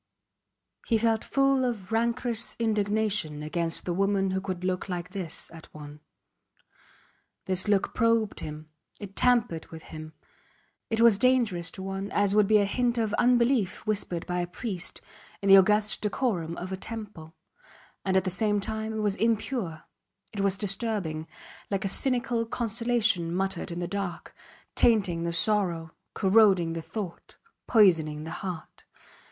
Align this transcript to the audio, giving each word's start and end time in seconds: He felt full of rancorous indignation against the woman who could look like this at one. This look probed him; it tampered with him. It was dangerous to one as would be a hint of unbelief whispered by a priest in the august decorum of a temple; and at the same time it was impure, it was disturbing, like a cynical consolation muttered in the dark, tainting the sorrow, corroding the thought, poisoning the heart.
He 0.87 0.97
felt 0.97 1.23
full 1.23 1.63
of 1.63 1.91
rancorous 1.91 2.55
indignation 2.57 3.43
against 3.43 3.85
the 3.85 3.93
woman 3.93 4.31
who 4.31 4.41
could 4.41 4.63
look 4.63 4.89
like 4.89 5.11
this 5.11 5.51
at 5.53 5.71
one. 5.75 5.99
This 7.45 7.67
look 7.67 7.93
probed 7.93 8.39
him; 8.39 8.71
it 8.99 9.15
tampered 9.15 9.67
with 9.67 9.83
him. 9.83 10.13
It 10.89 11.01
was 11.01 11.19
dangerous 11.19 11.69
to 11.73 11.83
one 11.83 12.09
as 12.13 12.33
would 12.33 12.47
be 12.47 12.57
a 12.57 12.65
hint 12.65 12.97
of 12.97 13.13
unbelief 13.19 13.85
whispered 13.85 14.25
by 14.25 14.39
a 14.41 14.47
priest 14.47 15.01
in 15.39 15.49
the 15.49 15.57
august 15.57 16.01
decorum 16.01 16.57
of 16.57 16.71
a 16.71 16.77
temple; 16.77 17.35
and 18.03 18.17
at 18.17 18.23
the 18.23 18.31
same 18.31 18.59
time 18.59 18.93
it 18.93 19.01
was 19.01 19.15
impure, 19.17 19.83
it 20.33 20.39
was 20.41 20.57
disturbing, 20.57 21.27
like 21.69 21.85
a 21.85 21.87
cynical 21.87 22.47
consolation 22.47 23.31
muttered 23.31 23.69
in 23.69 23.77
the 23.77 23.87
dark, 23.87 24.33
tainting 24.73 25.25
the 25.25 25.31
sorrow, 25.31 25.91
corroding 26.15 26.73
the 26.73 26.81
thought, 26.81 27.37
poisoning 27.67 28.23
the 28.23 28.31
heart. 28.41 28.85